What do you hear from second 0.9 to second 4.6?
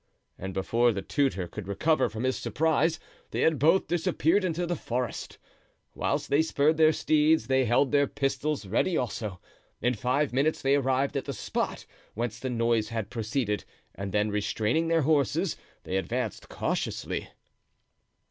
the tutor could recover from his surprise they had both disappeared